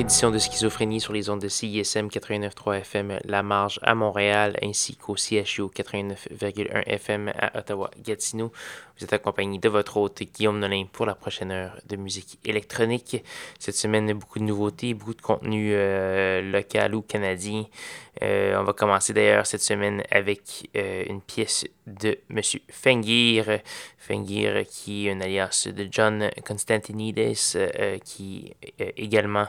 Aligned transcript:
Édition 0.00 0.30
de 0.30 0.38
Schizophrénie 0.38 0.98
sur 0.98 1.12
les 1.12 1.28
ondes 1.28 1.42
de 1.42 1.48
CISM 1.48 2.06
89.3 2.06 2.78
FM 2.78 3.18
La 3.26 3.42
Marge 3.42 3.78
à 3.82 3.94
Montréal 3.94 4.56
ainsi 4.62 4.96
qu'au 4.96 5.14
CHU 5.14 5.64
89.1 5.64 6.84
FM 6.86 7.30
à 7.38 7.58
Ottawa-Gatineau. 7.58 8.50
Vous 8.96 9.04
êtes 9.04 9.12
accompagné 9.12 9.58
de 9.58 9.68
votre 9.68 9.98
hôte 9.98 10.22
Guillaume 10.22 10.58
Nolin 10.58 10.86
pour 10.90 11.04
la 11.04 11.14
prochaine 11.14 11.50
heure 11.50 11.76
de 11.86 11.96
musique 11.96 12.38
électronique. 12.46 13.22
Cette 13.58 13.76
semaine, 13.76 14.10
beaucoup 14.14 14.38
de 14.38 14.44
nouveautés, 14.44 14.94
beaucoup 14.94 15.14
de 15.14 15.20
contenu 15.20 15.72
euh, 15.74 16.40
local 16.50 16.94
ou 16.94 17.02
canadien. 17.02 17.66
Euh, 18.22 18.58
on 18.58 18.64
va 18.64 18.72
commencer 18.72 19.12
d'ailleurs 19.12 19.46
cette 19.46 19.62
semaine 19.62 20.02
avec 20.10 20.68
euh, 20.76 21.04
une 21.08 21.20
pièce 21.20 21.66
de 21.86 22.18
M. 22.30 22.40
Fengir. 22.70 23.60
Fengir 23.98 24.64
qui 24.66 25.06
est 25.06 25.12
un 25.12 25.20
alias 25.20 25.68
de 25.74 25.88
John 25.90 26.30
Constantinides, 26.46 27.34
qui 28.04 28.54
est 28.78 28.94
également 28.96 29.46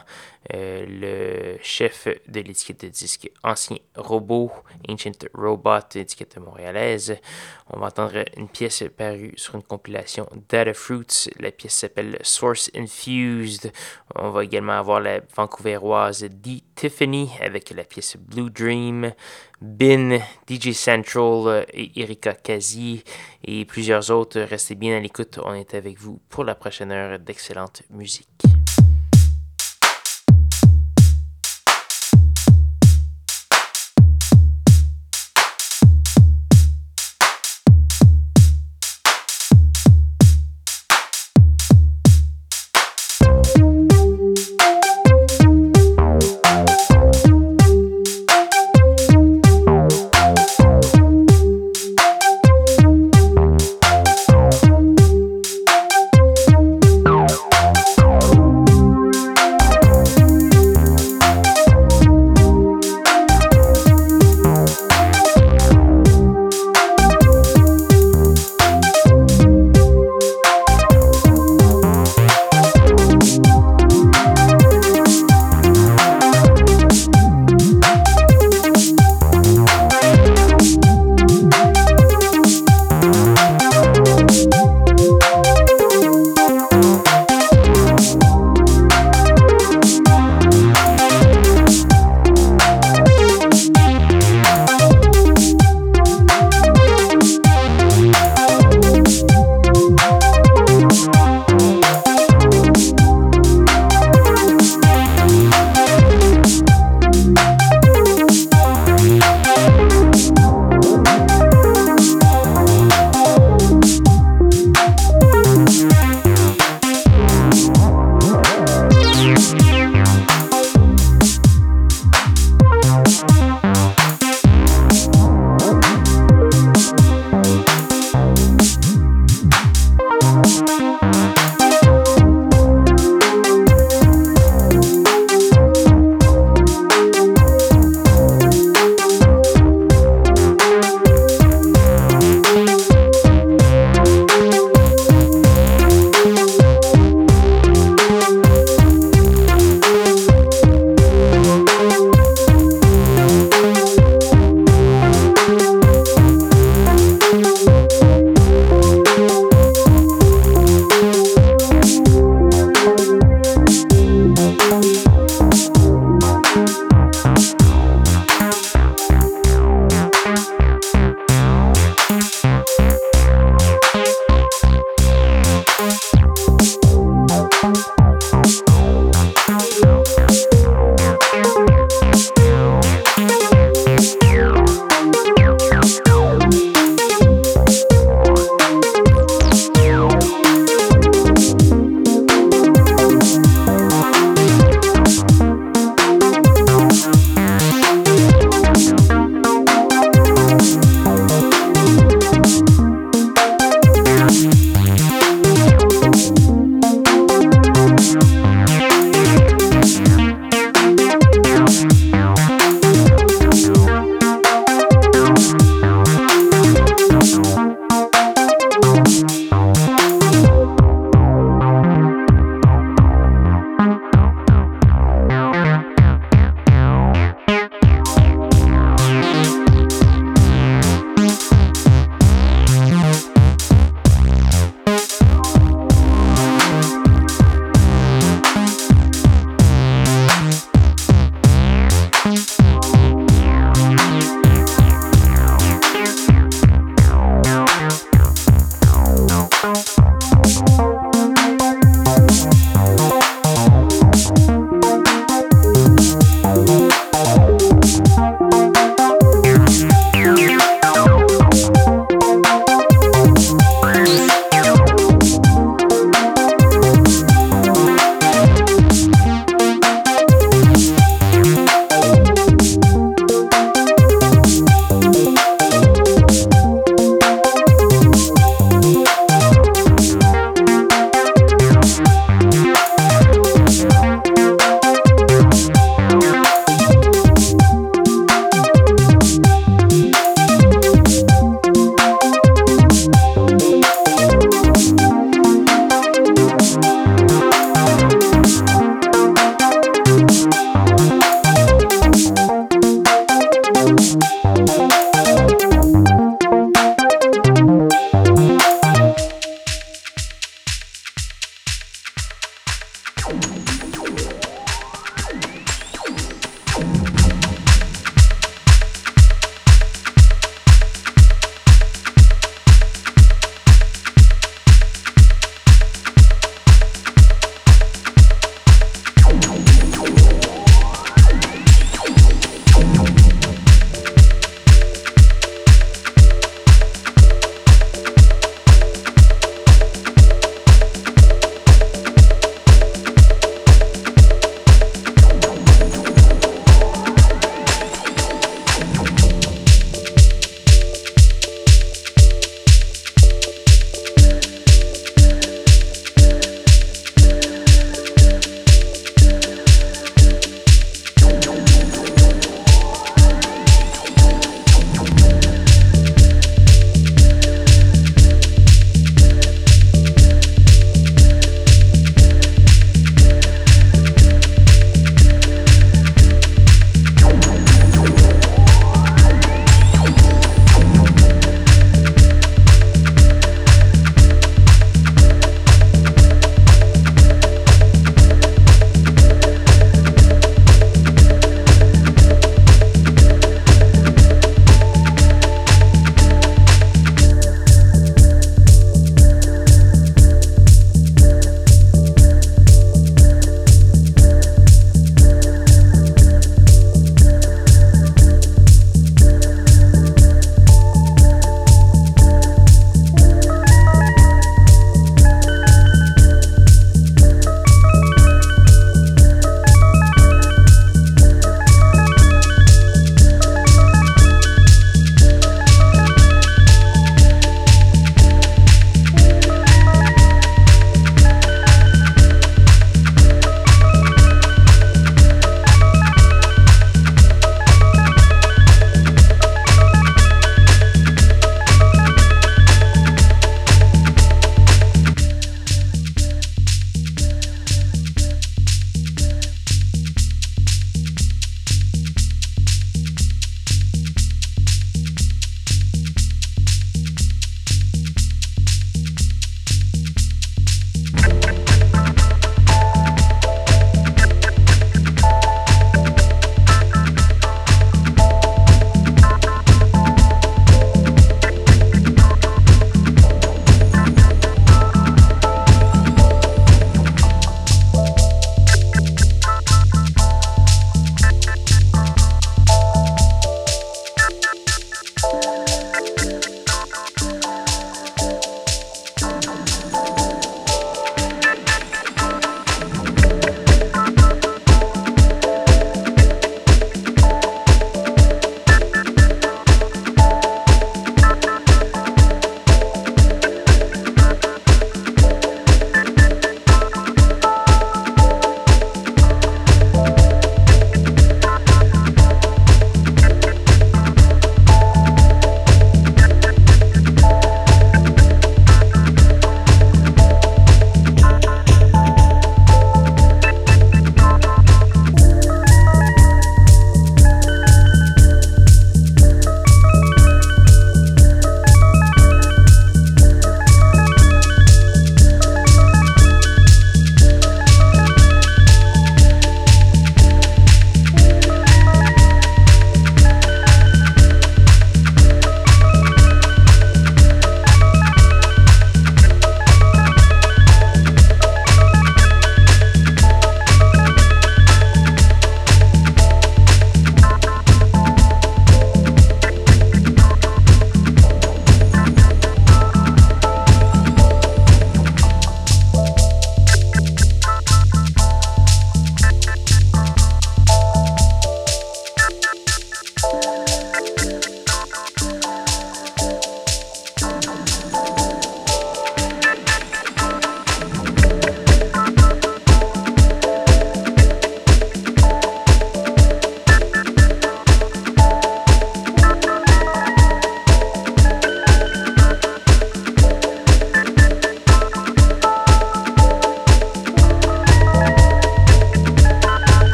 le 0.52 1.56
chef 1.62 2.08
de 2.28 2.40
l'étiquette 2.40 2.82
de 2.82 2.88
disque 2.88 3.30
Ancien 3.42 3.78
Robot, 3.96 4.50
Ancient 4.88 5.12
Robot, 5.34 5.80
étiquette 5.94 6.36
montréalaise. 6.38 7.16
On 7.70 7.78
va 7.78 7.86
entendre 7.86 8.24
une 8.36 8.48
pièce 8.48 8.84
parue 8.96 9.32
sur 9.36 9.54
une 9.54 9.62
compilation 9.62 10.28
Data 10.48 10.74
Fruits. 10.74 11.30
La 11.40 11.50
pièce 11.50 11.74
s'appelle 11.74 12.18
Source 12.22 12.70
Infused. 12.74 13.72
On 14.14 14.30
va 14.30 14.44
également 14.44 14.78
avoir 14.78 15.00
la 15.00 15.20
vancouveroise 15.34 16.24
D. 16.24 16.62
Tiffany 16.74 17.30
avec 17.40 17.70
la 17.70 17.84
pièce 17.84 18.16
Blue 18.16 18.50
Dream. 18.52 19.12
Bin, 19.60 20.18
DJ 20.48 20.72
Central 20.72 21.64
et 21.72 21.92
Erika 22.00 22.34
Kazi 22.34 23.04
et 23.44 23.64
plusieurs 23.64 24.10
autres. 24.10 24.40
Restez 24.40 24.74
bien 24.74 24.96
à 24.96 25.00
l'écoute. 25.00 25.38
On 25.44 25.54
est 25.54 25.74
avec 25.74 25.98
vous 25.98 26.20
pour 26.28 26.42
la 26.42 26.56
prochaine 26.56 26.90
heure 26.90 27.20
d'excellente 27.20 27.82
musique. 27.90 28.28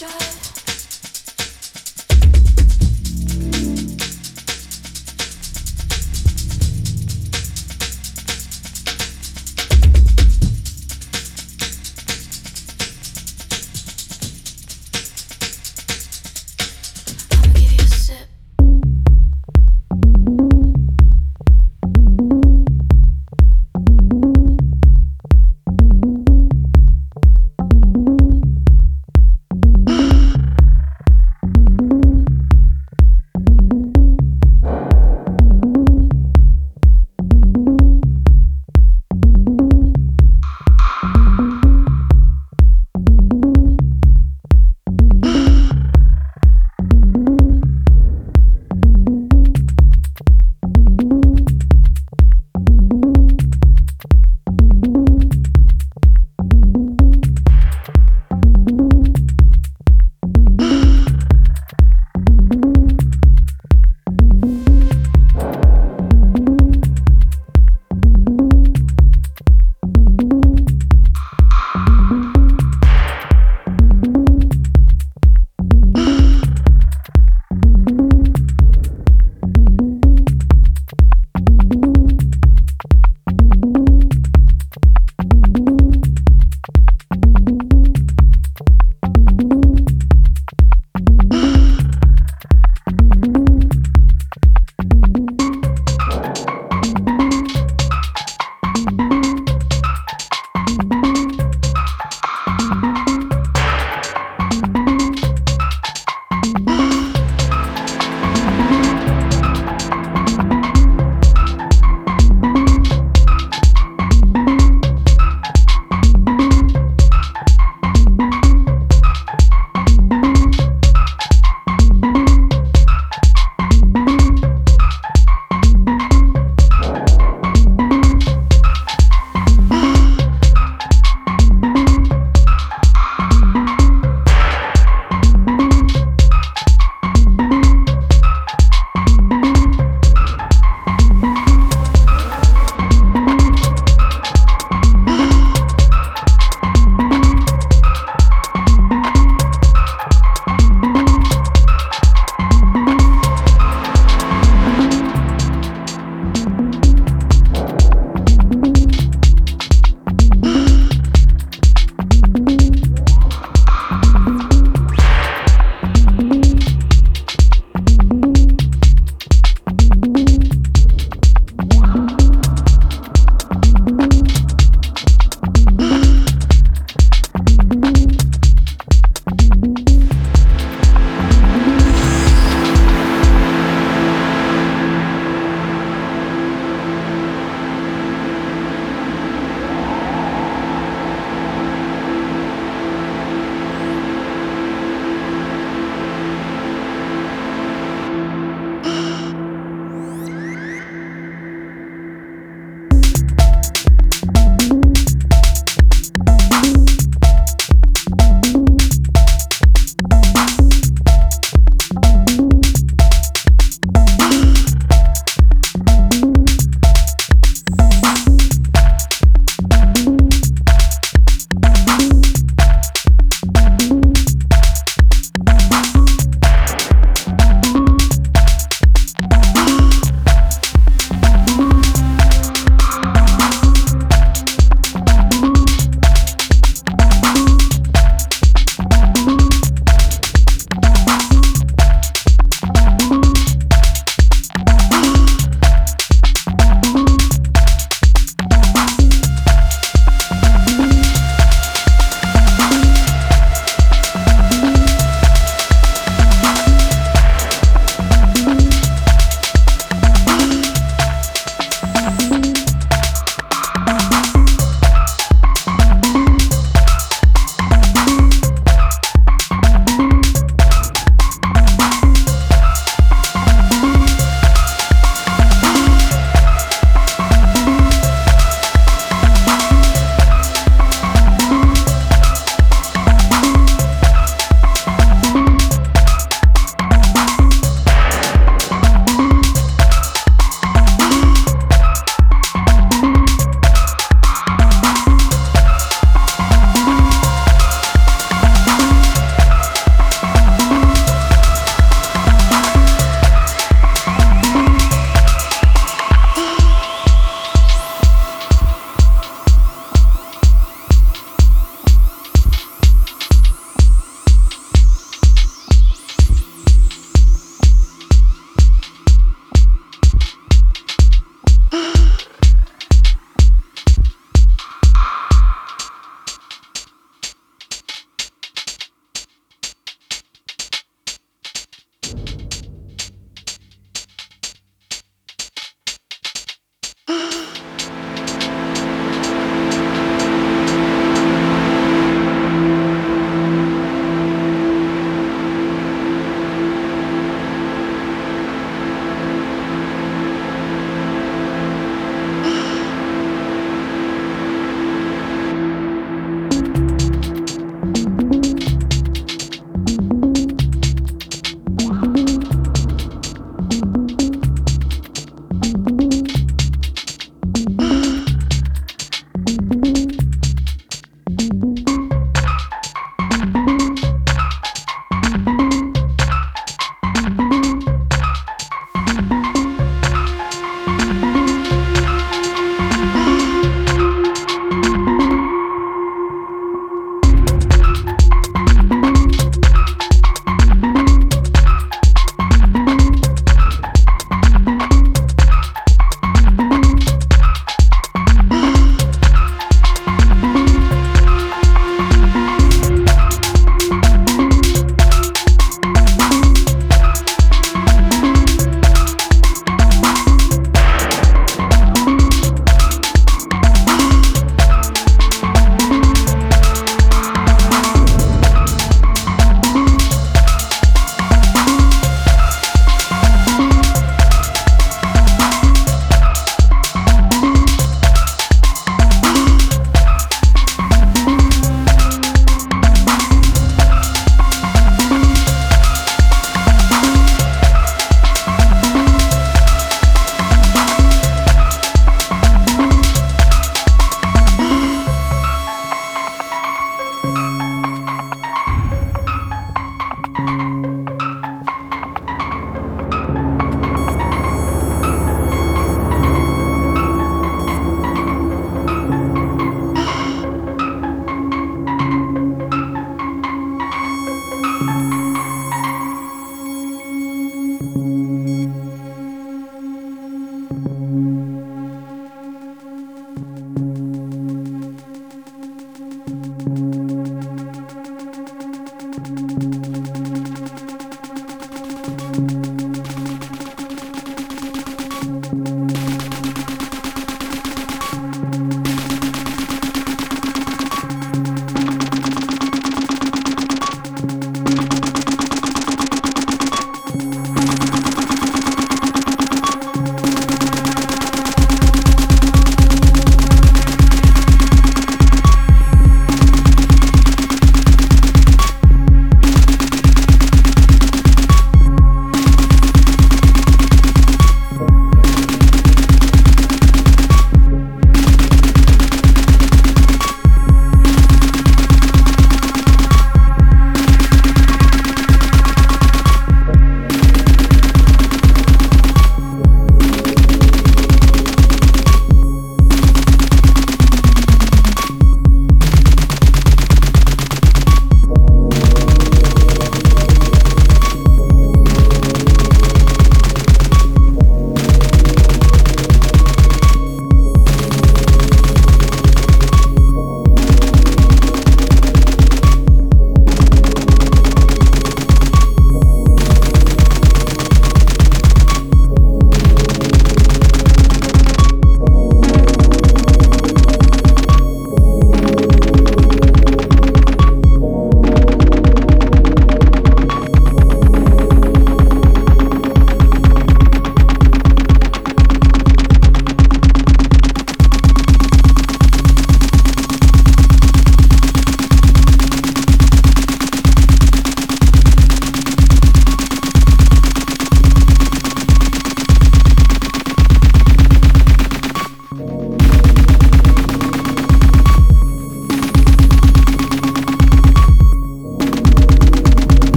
child. 0.00 0.59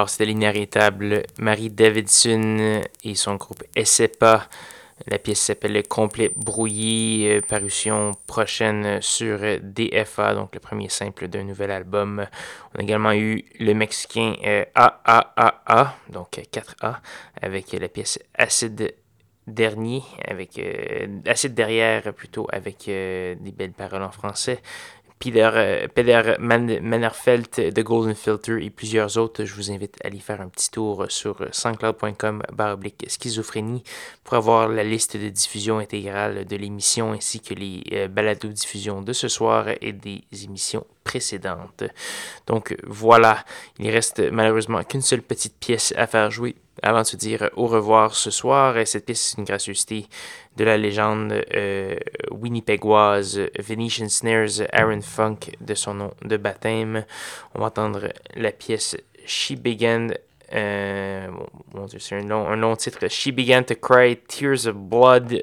Alors, 0.00 0.08
c'était 0.08 0.24
l'inarrêtable 0.24 1.24
Marie 1.38 1.68
Davidson 1.68 2.80
et 3.04 3.14
son 3.14 3.34
groupe 3.34 3.62
SEPA. 3.84 4.48
La 5.06 5.18
pièce 5.18 5.40
s'appelle 5.40 5.86
Complet 5.86 6.32
brouillé, 6.34 7.36
euh, 7.36 7.40
parution 7.46 8.12
prochaine 8.26 9.02
sur 9.02 9.38
DFA, 9.62 10.32
donc 10.32 10.54
le 10.54 10.60
premier 10.60 10.88
simple 10.88 11.28
d'un 11.28 11.44
nouvel 11.44 11.70
album. 11.70 12.26
On 12.74 12.78
a 12.78 12.82
également 12.82 13.12
eu 13.12 13.44
le 13.58 13.74
Mexicain 13.74 14.36
euh, 14.42 14.64
AAAA, 14.74 15.94
donc 16.08 16.30
4A, 16.50 16.96
avec 17.42 17.70
la 17.72 17.88
pièce 17.88 18.18
Acide 18.34 18.94
dernier, 19.46 20.02
avec 20.26 20.58
euh, 20.58 21.08
Acide 21.26 21.52
derrière 21.52 22.14
plutôt, 22.14 22.46
avec 22.50 22.86
des 22.86 23.52
belles 23.54 23.72
paroles 23.72 24.02
en 24.02 24.12
français. 24.12 24.62
Peter, 25.20 25.50
euh, 25.52 25.86
Peter 25.94 26.34
Mannerfeld 26.38 27.74
de 27.74 27.82
Golden 27.82 28.14
Filter 28.14 28.64
et 28.64 28.70
plusieurs 28.70 29.18
autres. 29.18 29.44
Je 29.44 29.54
vous 29.54 29.70
invite 29.70 29.96
à 30.02 30.06
aller 30.06 30.18
faire 30.18 30.40
un 30.40 30.48
petit 30.48 30.70
tour 30.70 31.04
sur 31.10 31.46
soundcloud.com 31.52 32.42
baroblique 32.54 33.04
schizophrénie 33.06 33.84
pour 34.24 34.34
avoir 34.34 34.68
la 34.68 34.82
liste 34.82 35.18
de 35.18 35.28
diffusion 35.28 35.78
intégrale 35.78 36.46
de 36.46 36.56
l'émission 36.56 37.12
ainsi 37.12 37.40
que 37.40 37.52
les 37.52 37.82
euh, 37.92 38.08
balados-diffusions 38.08 39.02
de 39.02 39.12
ce 39.12 39.28
soir 39.28 39.66
et 39.82 39.92
des 39.92 40.24
émissions 40.42 40.86
précédentes. 41.10 41.82
Donc 42.46 42.76
voilà, 42.86 43.44
il 43.80 43.90
reste 43.90 44.20
malheureusement 44.30 44.84
qu'une 44.84 45.02
seule 45.02 45.22
petite 45.22 45.56
pièce 45.58 45.92
à 45.96 46.06
faire 46.06 46.30
jouer 46.30 46.54
avant 46.84 47.02
de 47.02 47.06
se 47.06 47.16
dire 47.16 47.50
au 47.56 47.66
revoir 47.66 48.14
ce 48.14 48.30
soir. 48.30 48.76
Cette 48.84 49.06
pièce 49.06 49.32
est 49.32 49.38
une 49.38 49.44
gracieuseté 49.44 50.06
de 50.56 50.64
la 50.64 50.76
légende 50.76 51.32
euh, 51.54 51.96
winnipégoise 52.30 53.40
Venetian 53.58 54.08
Snares 54.08 54.62
Aaron 54.72 55.02
Funk 55.02 55.50
de 55.60 55.74
son 55.74 55.94
nom 55.94 56.12
de 56.22 56.36
baptême. 56.36 57.04
On 57.56 57.58
va 57.60 57.66
entendre 57.66 58.12
la 58.36 58.52
pièce 58.52 58.96
She 59.26 59.54
Began 59.56 60.10
euh, 60.52 61.28
Dieu, 61.88 61.98
c'est 61.98 62.16
un 62.16 62.56
long, 62.56 62.76
titre. 62.76 63.08
She 63.08 63.30
began 63.30 63.62
to 63.64 63.74
cry 63.74 64.16
tears 64.16 64.66
of 64.66 64.76
blood, 64.76 65.42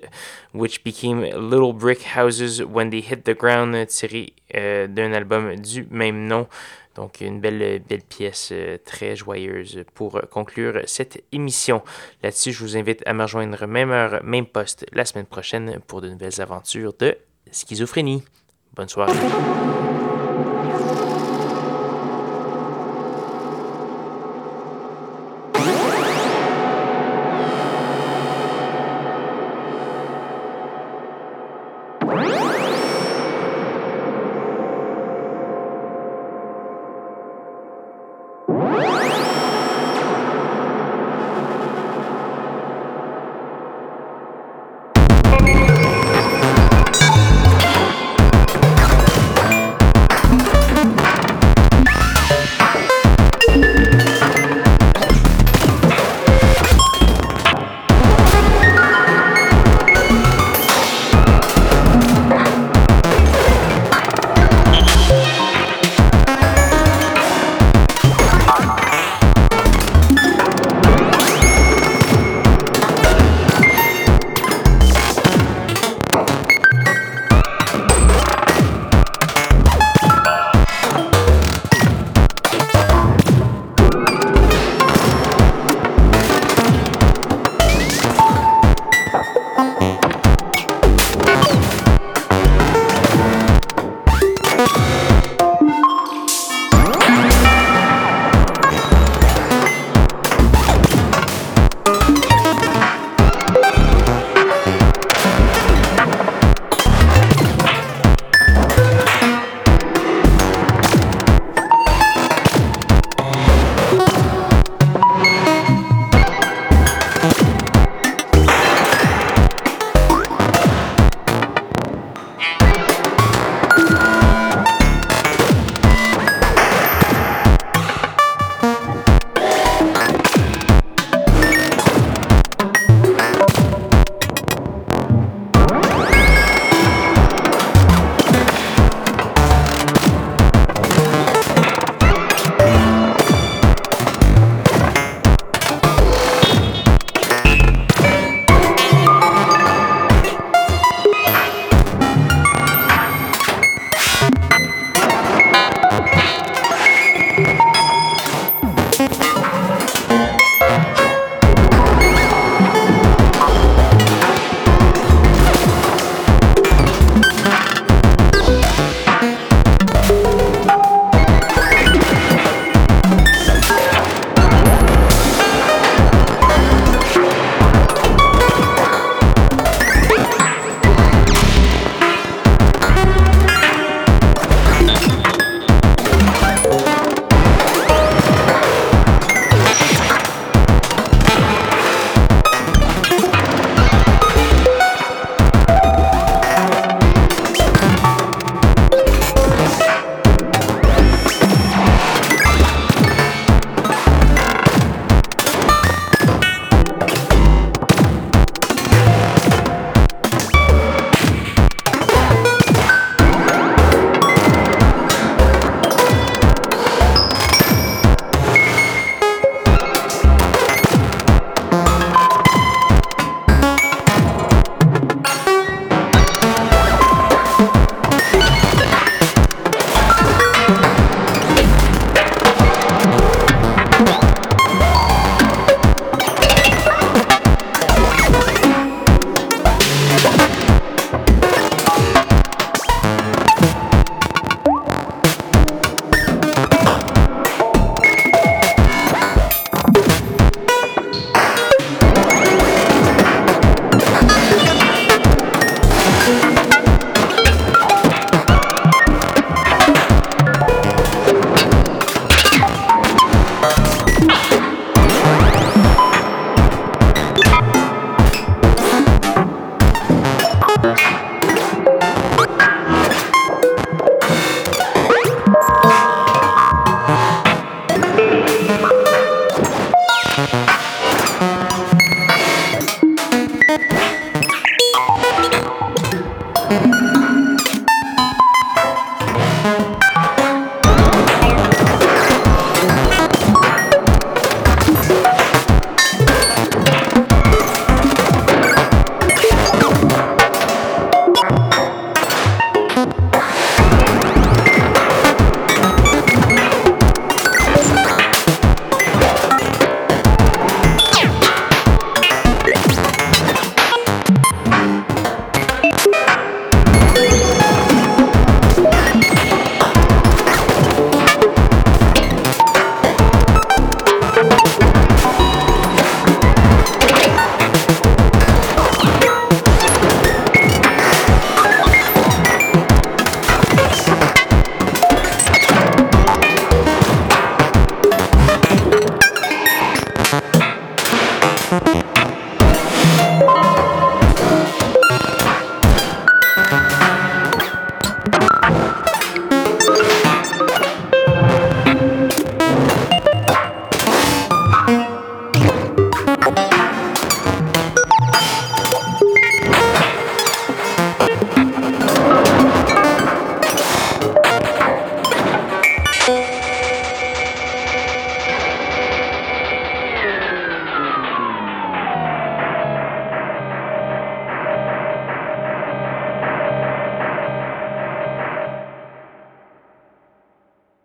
which 0.53 0.83
became 0.83 1.21
little 1.21 1.73
brick 1.73 2.15
houses 2.15 2.61
when 2.61 2.89
they 2.89 3.01
hit 3.01 3.23
the 3.23 3.35
ground, 3.35 3.87
tiré 3.87 4.33
euh, 4.55 4.87
d'un 4.87 5.13
album 5.13 5.55
du 5.55 5.87
même 5.89 6.27
nom. 6.27 6.47
Donc, 6.95 7.21
une 7.21 7.39
belle, 7.39 7.81
belle 7.87 8.01
pièce 8.01 8.49
euh, 8.51 8.77
très 8.83 9.15
joyeuse 9.15 9.83
pour 9.93 10.19
conclure 10.31 10.81
cette 10.87 11.23
émission. 11.31 11.83
Là-dessus, 12.23 12.51
je 12.51 12.59
vous 12.59 12.75
invite 12.75 13.03
à 13.05 13.13
me 13.13 13.23
rejoindre 13.23 13.67
même 13.67 13.91
heure, 13.91 14.19
même 14.23 14.47
poste 14.47 14.85
la 14.93 15.05
semaine 15.05 15.27
prochaine 15.27 15.79
pour 15.85 16.01
de 16.01 16.09
nouvelles 16.09 16.41
aventures 16.41 16.93
de 16.99 17.15
schizophrénie. 17.51 18.23
Bonne 18.73 18.89
soirée. 18.89 19.13